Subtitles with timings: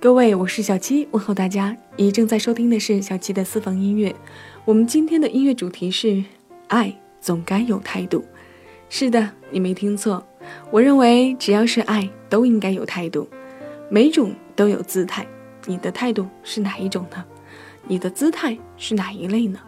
[0.00, 1.76] 各位，我是小七，问候大家。
[1.96, 4.14] 你正在收听的是小七的私房音乐。
[4.64, 6.22] 我们今天的音乐主题是
[6.68, 8.24] 爱总该有态度。
[8.88, 10.24] 是的，你没听错。
[10.70, 13.28] 我认为只要是爱，都应该有态度。
[13.90, 15.26] 每种都有姿态，
[15.66, 17.24] 你的态度是哪一种呢？
[17.88, 19.58] 你的姿态是哪一类呢？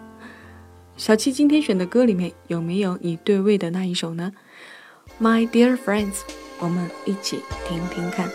[0.96, 4.30] 小七今天选的歌里面有没有你对位的那一首呢
[5.20, 6.20] ？My dear friends，
[6.60, 8.30] 我们一起听听看。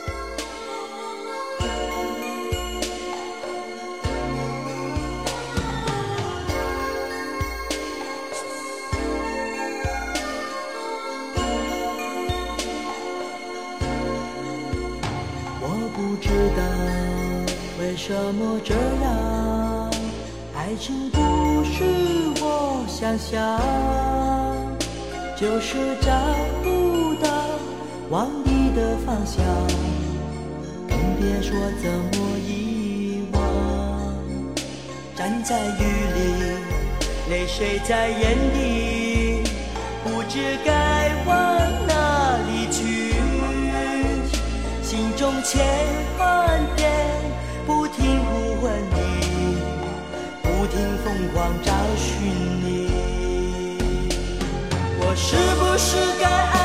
[18.08, 19.92] 什么这样？
[20.56, 21.18] 爱情不
[21.64, 21.84] 是
[22.40, 23.60] 我想象，
[25.36, 26.12] 就是找
[26.62, 27.28] 不到
[28.12, 29.44] 往你的方向，
[30.88, 33.42] 更别说怎么遗忘。
[35.16, 35.82] 站在雨
[36.14, 36.20] 里，
[37.32, 39.42] 泪水在眼底，
[40.04, 41.36] 不知该往
[41.88, 43.16] 哪里去，
[44.84, 45.66] 心中千
[46.20, 47.15] 万遍。
[55.28, 56.65] 是不是该爱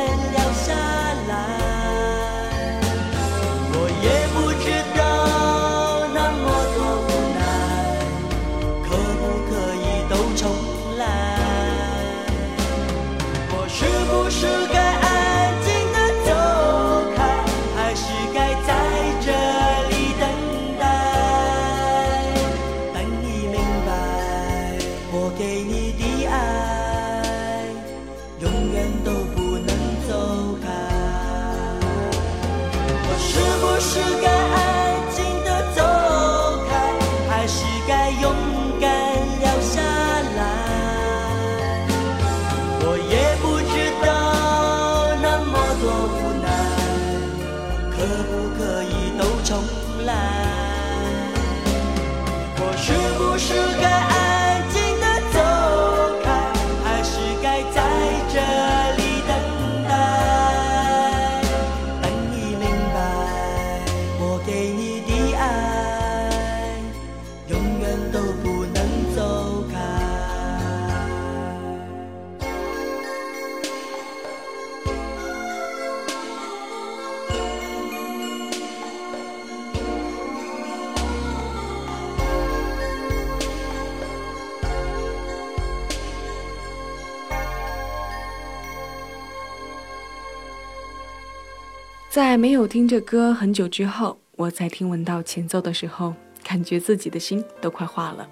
[92.11, 96.13] 在没有听这歌很久之后，我在听闻到前奏的时候，
[96.43, 98.27] 感觉自己的心都快化了。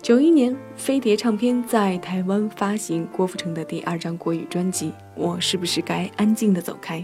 [0.00, 7.00] 九一年，飞碟唱片在台湾发行郭富城的第二张国语专辑《我是不是该安静的走开》，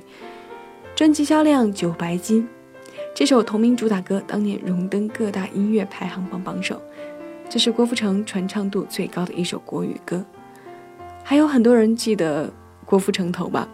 [0.95, 2.47] 专辑销量九白金，
[3.13, 6.81] 这首同名主打歌当年荣登各大音乐排行榜榜首，
[7.49, 10.25] 这是郭富城传唱度最高的一首国语歌。
[11.25, 12.49] 还有很多人记得
[12.85, 13.69] 郭富城头吧？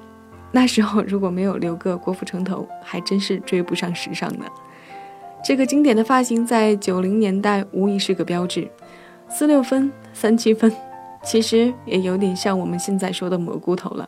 [0.53, 4.45] 那时候如果没有留个郭富城头，还真是追不上时尚呢。
[5.43, 8.71] 这个经典的发型在九零年代无疑是个标志。
[9.29, 10.71] 四六分、三七分，
[11.25, 14.07] 其实也有点像我们现在说的蘑菇头了。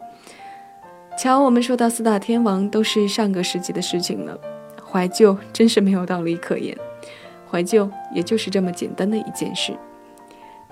[1.19, 4.38] 瞧，我们说到四大天王都是上个世纪的事情了，
[4.85, 6.76] 怀旧真是没有道理可言。
[7.50, 9.73] 怀旧也就是这么简单的一件事。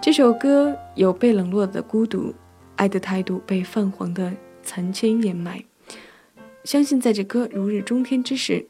[0.00, 2.34] 这首歌有被冷落的孤独，
[2.76, 5.64] 爱的态度被泛黄的残缺掩埋。
[6.64, 8.66] 相信在这歌如日中天之时，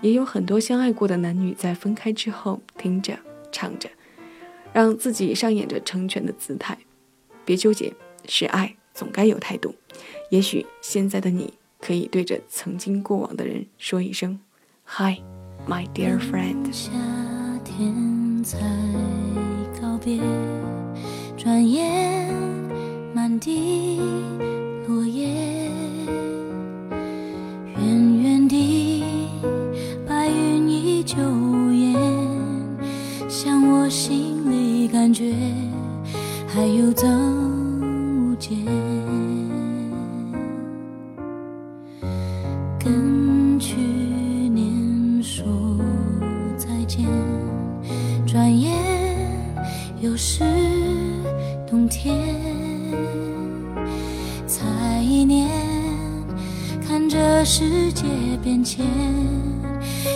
[0.00, 3.18] 也有很多相爱过的男女在分开之后听着
[3.50, 3.88] 唱着，
[4.72, 6.78] 让自己上演着成全的姿态。
[7.44, 7.92] 别纠结，
[8.28, 9.74] 是爱总该有态度。
[10.30, 14.38] 也许现在的你可以对着曾经过往的人说一声
[14.86, 15.20] ：“Hi,
[15.68, 16.90] my dear friend。”夏
[17.64, 18.58] 天才
[19.80, 20.20] 告别，
[21.36, 22.32] 转眼
[23.14, 24.00] 满地
[33.36, 35.34] 像我心里感觉
[36.46, 38.56] 还有增无减。
[42.78, 45.44] 跟去年说
[46.56, 47.04] 再见，
[48.24, 48.72] 转眼
[50.00, 50.44] 又是
[51.68, 52.16] 冬天。
[54.46, 55.50] 才一年，
[56.86, 58.04] 看着世界
[58.44, 58.86] 变迁，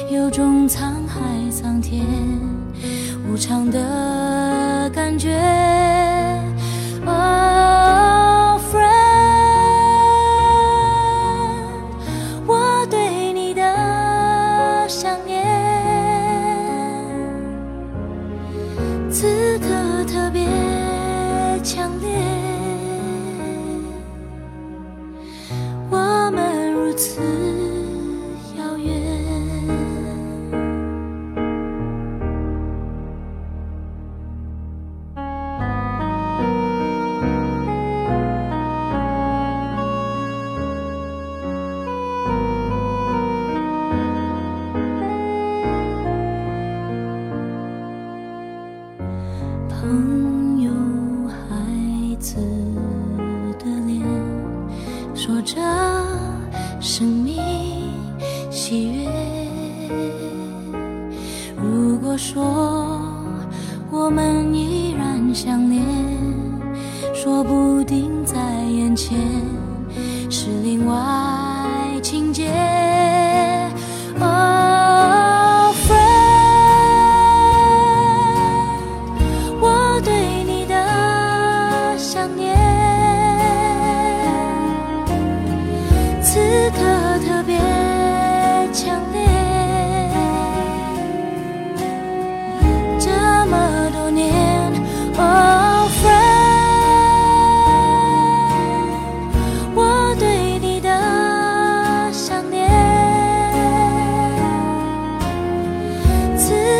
[0.08, 2.06] 有种沧海桑田
[3.38, 5.87] 无常的感觉。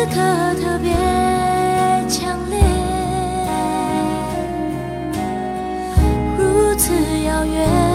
[0.05, 0.15] 刻
[0.61, 0.91] 特别
[2.07, 2.57] 强烈，
[6.37, 6.93] 如此
[7.25, 7.88] 遥远。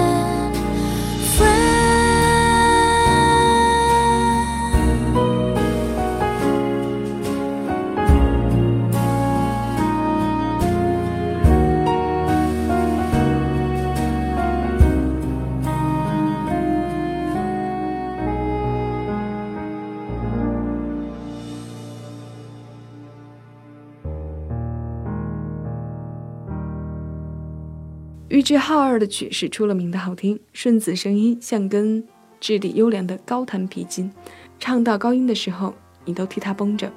[28.45, 32.07] 玉置浩二的曲是出了名的好听，顺子声音像根
[32.39, 34.13] 质地优良的高弹皮筋，
[34.59, 35.73] 唱到高音的时候，
[36.05, 36.93] 你都替他绷着，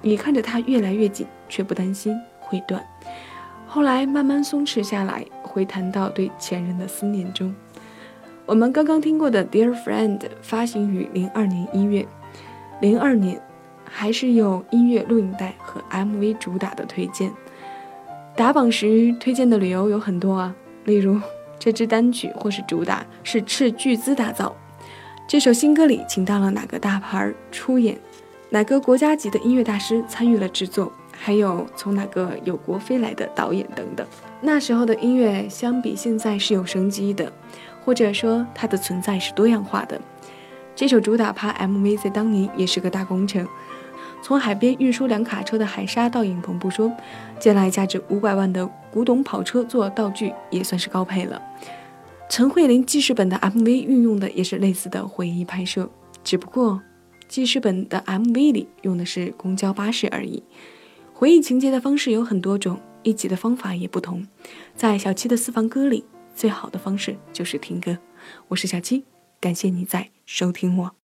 [0.00, 2.82] 你看着他越来越紧，却不担心会断。
[3.66, 7.54] 后来慢慢松弛下来，回弹到对前任的思念中。
[8.46, 12.08] 我们刚刚听过的《Dear Friend》发行于零二年一月，
[12.80, 13.38] 零二年
[13.84, 17.30] 还是有音乐录影带和 MV 主打的推荐。
[18.36, 20.52] 打榜时推荐的理由有很多啊，
[20.86, 21.20] 例如
[21.56, 24.54] 这支单曲或是主打是斥巨资打造，
[25.28, 27.96] 这首新歌里请到了哪个大牌出演，
[28.50, 34.04] 哪个国家级的音乐大师参与了制作，还有从哪个有国飞来的导演等等。
[34.40, 37.32] 那时候的音乐相比现在是有生机的，
[37.84, 40.00] 或者说它的存在是多样化的。
[40.74, 43.46] 这首主打拍 MV 在当年也是个大工程。
[44.24, 46.90] 从海边运输两卡车的海沙到影棚不说，
[47.38, 51.42] 借来价值五百万的古董跑车做道具也算是高配了。
[52.30, 55.90] 陈慧琳记事本的 MV 运用的也是类似的回忆拍摄，
[56.24, 56.80] 只不过
[57.28, 60.42] 记事本的 MV 里用的是公交巴士而已。
[61.12, 64.26] 回忆情节的方式有很多种，一集的方法也不同。
[64.74, 66.02] 在小七的私房歌里，
[66.34, 67.98] 最好的方式就是听歌。
[68.48, 69.04] 我是小七，
[69.38, 71.03] 感谢你在收听我。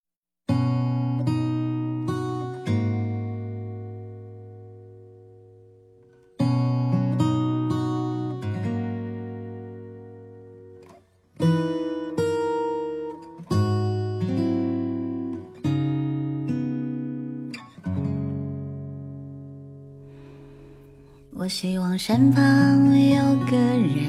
[21.51, 24.07] 希望身旁有个人，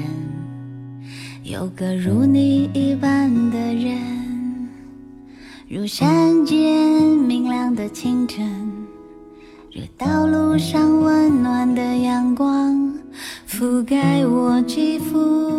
[1.42, 4.68] 有个如你一般的人，
[5.68, 8.48] 如山间明亮的清晨，
[9.74, 12.94] 如道路上温暖的阳光，
[13.48, 15.51] 覆盖我肌肤，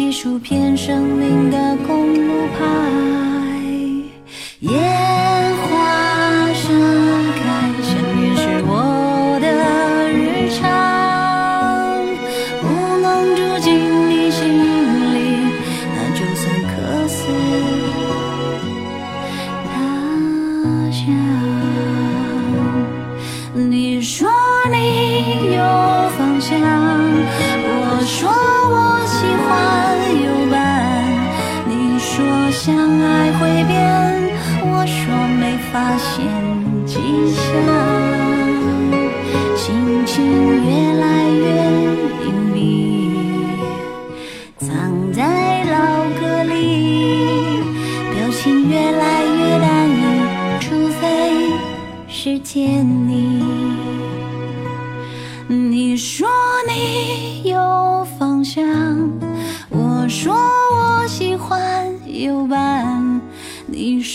[0.00, 2.99] 一起数片生命的公路牌。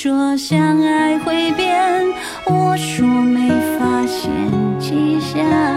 [0.05, 1.81] 说相爱会变，
[2.45, 4.29] 我说没发现
[4.79, 5.74] 迹象。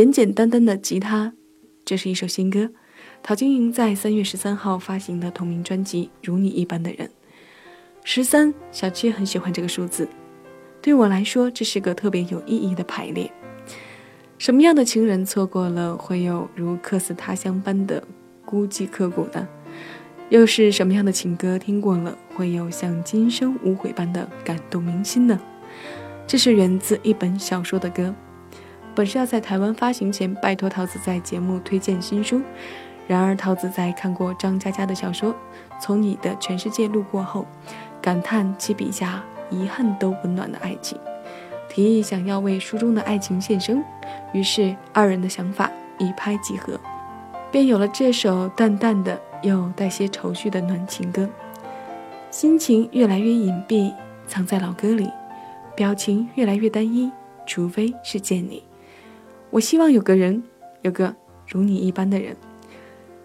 [0.00, 1.34] 简简单单的吉他，
[1.84, 2.70] 这是一首新歌。
[3.22, 7.06] 陶晶莹在三月十三号发行的同名专辑《如你一般的人》。
[8.02, 10.08] 十三，小七很喜欢这个数字，
[10.80, 13.30] 对我来说，这是个特别有意义的排列。
[14.38, 18.02] 什么样的情人错过了，会有如客死他乡般的
[18.46, 19.46] 孤寂刻骨呢？
[20.30, 25.38] 又是什么样的情歌听过了，会有像今生无悔般的感动铭心呢？
[26.26, 28.14] 这是源自一本小说的歌。
[29.00, 32.42] 本是要在台湾发行前拜托桃子在节目推荐新书，
[33.08, 35.32] 然而桃子在看过张嘉佳的小说
[35.80, 37.46] 《从你的全世界路过》后，
[38.02, 40.98] 感叹其笔下遗憾都温暖的爱情，
[41.66, 43.82] 提议想要为书中的爱情献声，
[44.34, 46.78] 于是二人的想法一拍即合，
[47.50, 51.26] 便有了这首淡淡的又带些愁绪的暖情歌。
[52.30, 53.94] 心情越来越隐蔽，
[54.26, 55.08] 藏在老歌里，
[55.74, 57.10] 表情越来越单一，
[57.46, 58.62] 除非是见你。
[59.50, 60.42] 我希望有个人，
[60.82, 61.14] 有个
[61.48, 62.36] 如你一般的人。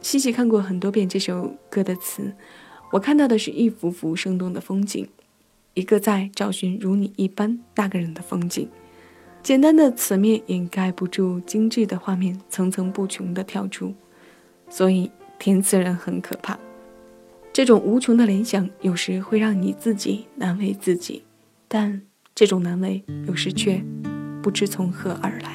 [0.01, 2.33] 细细看过很多遍这首歌的词，
[2.91, 5.07] 我看到的是一幅幅生动的风景，
[5.75, 8.67] 一个在找寻如你一般那个人的风景。
[9.43, 13.93] 简单的词面掩盖不住精致的画面层层不穷的跳出，
[14.67, 16.57] 所以填词人很可怕。
[17.53, 21.23] 这种无穷的联想，有时会让你自己难为自己，
[21.67, 22.01] 但
[22.33, 23.79] 这种难为有时却
[24.41, 25.54] 不知从何而来。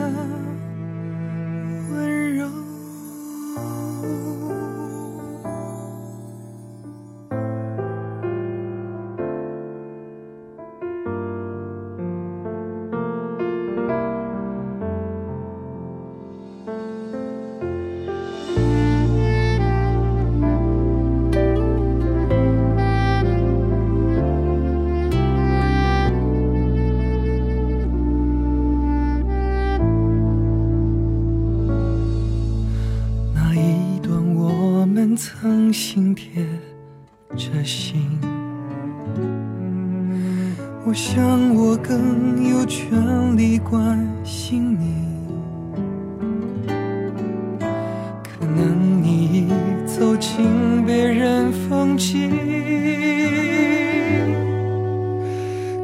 [51.91, 52.31] 风景，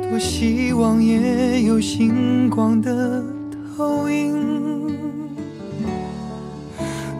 [0.09, 3.21] 多希望也有星光的
[3.75, 4.33] 投影。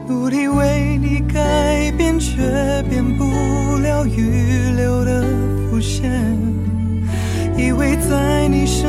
[0.08, 2.42] 努力为你改变，却
[2.90, 3.26] 变不
[3.82, 5.26] 了预留的
[5.70, 6.10] 伏线。
[7.58, 8.88] 以为在你身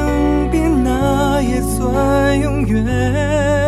[0.48, 3.67] 边，那也算永远。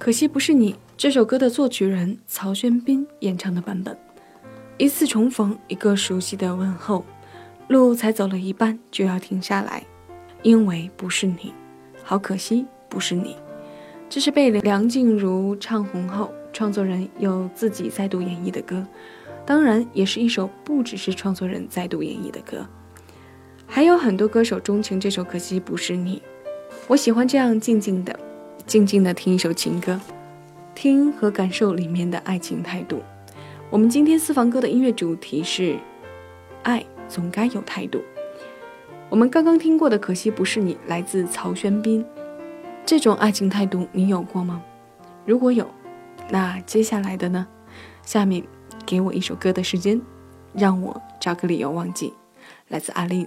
[0.00, 3.94] 可惜不是你这首歌的作曲人曹轩宾演唱的版本。
[4.78, 7.04] 一次重逢，一个熟悉的问候，
[7.68, 9.84] 路才走了一半就要停下来，
[10.40, 11.52] 因为不是你，
[12.02, 13.36] 好可惜不是你。
[14.08, 18.82] 这是被梁静茹唱红后，创作人又自己再度演绎的歌，
[19.44, 22.66] 当然也是一首不只是创作人再度演绎的歌。
[23.66, 26.16] 还有很多歌手钟情这首《可惜不是你》，
[26.88, 28.18] 我喜欢这样静静的。
[28.70, 30.00] 静静的听一首情歌，
[30.76, 33.02] 听和感受里面的爱情态度。
[33.68, 35.76] 我们今天私房歌的音乐主题是
[36.62, 38.00] “爱总该有态度”。
[39.10, 42.06] 我们刚刚听过的《可惜不是你》，来自曹轩宾。
[42.86, 44.62] 这种爱情态度你有过吗？
[45.26, 45.68] 如果有，
[46.28, 47.44] 那接下来的呢？
[48.04, 48.40] 下面
[48.86, 50.00] 给我一首歌的时间，
[50.54, 52.14] 让我找个理由忘记。
[52.68, 53.26] 来自阿令。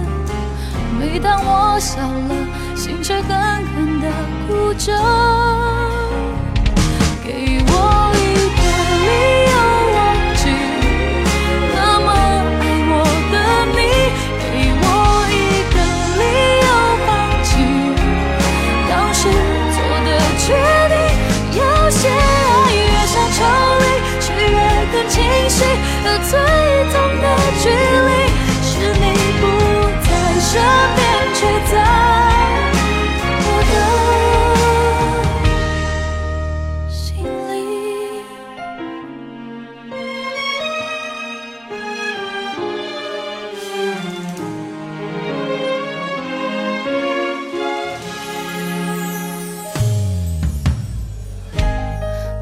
[1.01, 2.31] 每当我笑了，
[2.75, 4.07] 心却狠狠地
[4.47, 4.93] 哭着。
[7.25, 7.69] 给我
[8.13, 8.23] 一
[8.55, 8.61] 个
[9.07, 9.09] 理
[9.49, 9.53] 由
[9.97, 9.99] 忘
[10.37, 10.41] 记
[11.73, 12.93] 那么爱我
[13.33, 13.35] 的
[13.73, 13.77] 你，
[14.37, 14.45] 给
[14.77, 14.85] 我
[15.33, 15.35] 一
[15.73, 15.75] 个
[16.21, 16.23] 理
[16.61, 16.69] 由
[17.07, 17.09] 放
[17.41, 17.49] 弃
[18.87, 19.19] 当时
[19.73, 20.45] 做的决
[20.87, 20.93] 定。
[21.57, 21.59] 有
[21.89, 23.39] 些爱越想抽
[23.81, 23.83] 离，
[24.21, 24.55] 却越
[24.91, 25.17] 更清
[25.49, 25.65] 晰，
[30.53, 30.99] 这边
[31.33, 31.39] 却
[31.71, 31.73] 在
[33.39, 33.73] 我的
[36.89, 37.49] 心里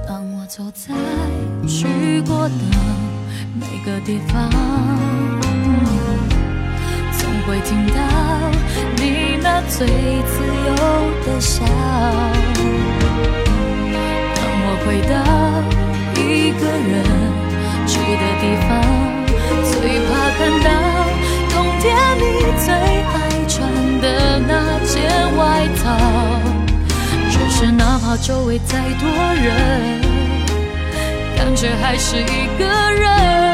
[0.08, 0.95] 当我走在
[1.67, 1.78] 去
[2.22, 2.54] 过的
[3.54, 4.99] 每个地方
[7.69, 8.01] 听到
[8.97, 10.73] 你那最自由
[11.23, 11.63] 的笑。
[14.34, 15.13] 当我回到
[16.19, 16.91] 一个人
[17.86, 18.69] 住的地方，
[19.69, 19.71] 最
[20.08, 20.67] 怕看到
[21.51, 21.86] 冬天
[22.17, 22.21] 你
[22.65, 23.15] 最爱
[23.47, 23.53] 穿
[24.01, 24.05] 的
[24.47, 24.51] 那
[24.84, 24.97] 件
[25.38, 25.39] 外
[25.77, 25.86] 套。
[27.29, 30.01] 只是哪怕周围再多人，
[31.38, 33.49] 感觉还是一个人。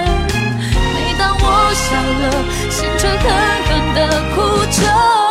[1.68, 2.24] 我笑了，
[2.70, 3.26] 心却狠
[3.66, 4.00] 狠的
[4.36, 4.36] 哭
[4.70, 5.25] 着。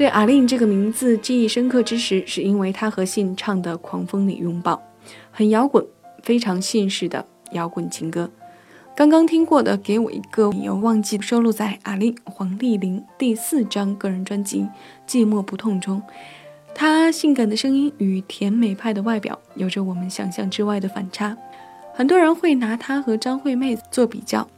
[0.00, 4.72] 对阿令这个名字记忆深刻之时，是因为他和信唱的《狂风里拥抱》，
[5.30, 5.84] 很摇滚，
[6.22, 8.30] 非常信式的摇滚情歌。
[8.96, 14.62] 刚刚听过的《给我一个理由忘记》收录在阿令黄丽玲第四张个人专辑
[15.06, 16.02] 《寂寞不痛》中。
[16.74, 21.36] 她性感的声音与甜美派的外表有着我们想象之外的反差。
[21.92, 24.48] 很多人会拿她和张惠妹做比较，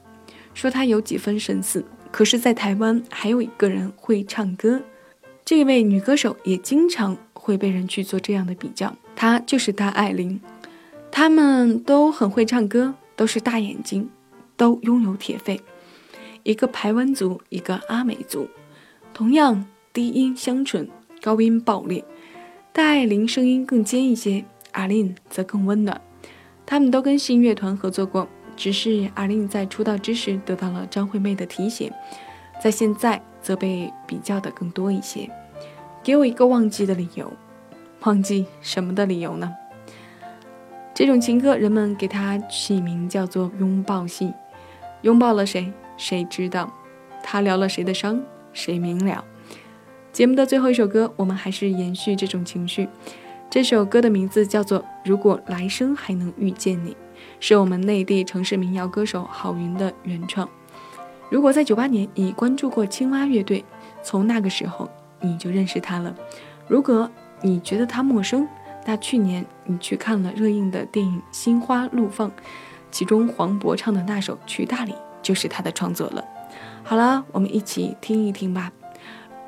[0.54, 1.84] 说她有几分神似。
[2.12, 4.80] 可是，在台湾还有一个人会唱歌，
[5.44, 10.40] 这位女歌手也经常会被人去做这样的比较，她就是大爱玲。
[11.10, 14.08] 她们都很会唱歌，都是大眼睛，
[14.56, 15.60] 都拥有铁肺。
[16.44, 18.48] 一个台湾族，一个阿美族，
[19.12, 20.88] 同样低音香醇，
[21.20, 22.04] 高音爆裂。
[22.72, 26.00] 大爱玲声音更尖一些，阿令则更温暖。
[26.64, 28.26] 他们都跟信乐团合作过，
[28.56, 31.92] 只是阿令在出道之时得到了张惠妹的提携，
[32.62, 35.28] 在现在则被比较的更多一些。
[36.02, 37.30] 给我一个忘记的理由，
[38.04, 39.52] 忘记什么的理由呢？
[40.94, 44.32] 这种情歌，人们给它起名叫做拥抱戏。
[45.02, 46.72] 拥抱了谁，谁知道？
[47.22, 48.20] 他疗了谁的伤，
[48.52, 49.24] 谁明了？
[50.12, 52.88] 节目的最后一首歌，我们还是延续这种情绪。
[53.48, 56.90] 这首歌的名字叫做《如果来生还能遇见你》，
[57.38, 60.48] 是我们内地城市民谣歌手郝云的原创。
[61.32, 63.64] 如果在九八年你关注过青蛙乐队，
[64.02, 64.86] 从那个时候
[65.18, 66.14] 你就认识他了。
[66.68, 68.46] 如果你觉得他陌生，
[68.84, 72.28] 那去年你去看了热映的电影《心花怒放》，
[72.90, 74.92] 其中黄渤唱的那首《去大理》
[75.22, 76.22] 就是他的创作了。
[76.82, 78.70] 好了，我们一起听一听吧。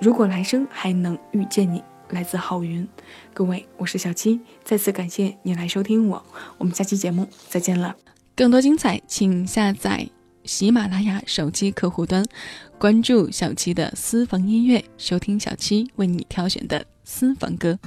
[0.00, 2.88] 如果来生还能遇见你，来自郝云。
[3.34, 6.24] 各位，我是小七，再次感谢你来收听我，
[6.56, 7.94] 我们下期节目再见了。
[8.34, 10.08] 更多精彩，请下载
[10.44, 12.24] 喜马拉雅手机客户端，
[12.78, 17.78] 关注小七的私房音乐，收听小七为你挑选的私房歌。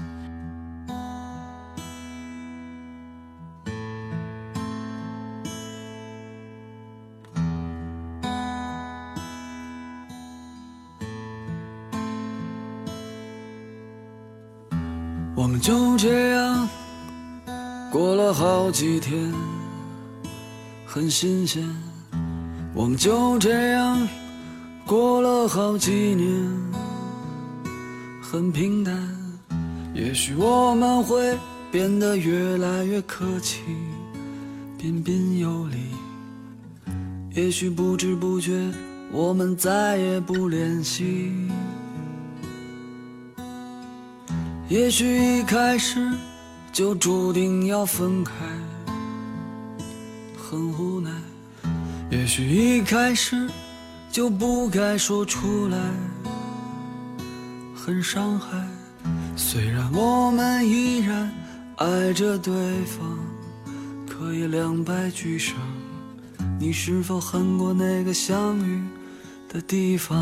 [15.35, 16.67] 我们就这样
[17.91, 19.31] 过了好几天，
[20.85, 21.86] 很新鲜。
[22.77, 24.07] 我们就这样
[24.85, 26.47] 过了好几年，
[28.21, 28.95] 很平淡。
[29.95, 31.35] 也许我们会
[31.71, 33.61] 变得越来越客气，
[34.77, 35.77] 彬彬有礼。
[37.33, 38.71] 也许不知不觉，
[39.11, 41.31] 我们再也不联系。
[44.69, 46.07] 也许一开始
[46.71, 48.33] 就注定要分开，
[50.37, 51.09] 很无奈。
[52.09, 53.49] 也许一开始
[54.09, 55.77] 就不该说出来，
[57.75, 58.57] 很伤害。
[59.35, 61.29] 虽然我们依然
[61.75, 62.53] 爱着对
[62.85, 63.19] 方，
[64.09, 65.57] 可以两败俱伤。
[66.59, 68.81] 你是否恨过那个相遇
[69.49, 70.17] 的地方？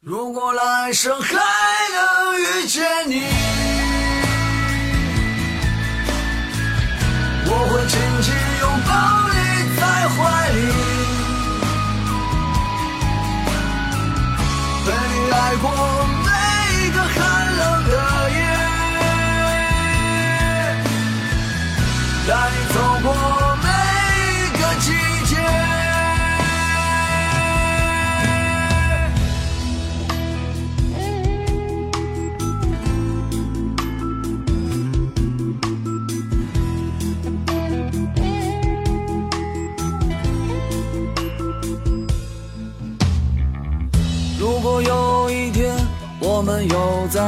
[0.00, 3.22] 如果来生还能遇见你，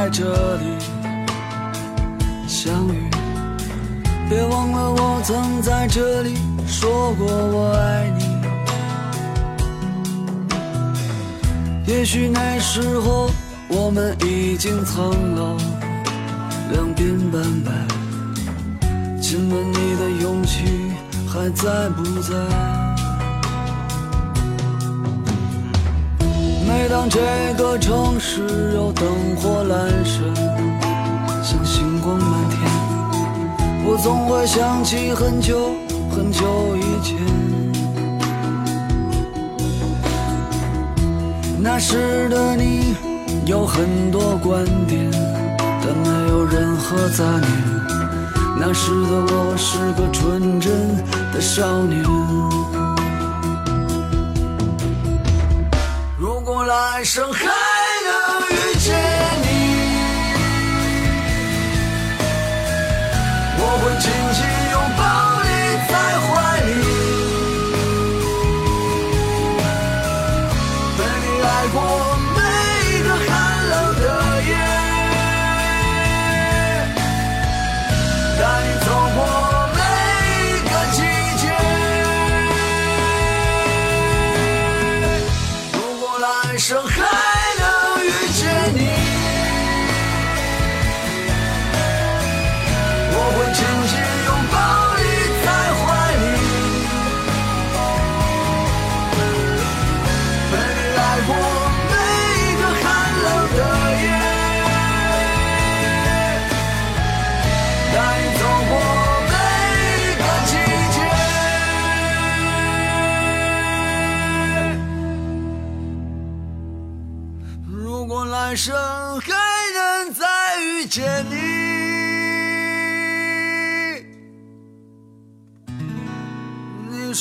[0.03, 0.65] 在这里
[2.45, 3.09] 相遇，
[4.29, 6.35] 别忘了我曾在这里
[6.67, 8.25] 说过我爱你。
[11.87, 13.29] 也许那时候
[13.69, 15.55] 我们已经苍老，
[16.73, 17.71] 两鬓斑白，
[19.21, 20.65] 亲吻你的勇气
[21.29, 22.82] 还在不在？
[26.83, 27.17] 每当这
[27.57, 30.35] 个城市有灯火阑珊，
[31.41, 32.59] 像星光满天，
[33.85, 35.75] 我总会想起很久
[36.11, 37.15] 很久以前。
[41.57, 42.97] 那时的你
[43.45, 45.09] 有很多观点，
[45.59, 47.47] 但没有任何杂念。
[48.59, 50.97] 那时的我是个纯真
[51.31, 52.03] 的少年。
[56.73, 57.49] 来生还能
[58.49, 58.95] 遇见
[59.43, 59.47] 你，
[63.59, 64.41] 我会紧紧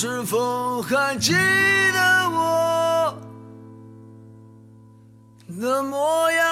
[0.02, 3.16] 是否还记得我
[5.60, 6.51] 的模样？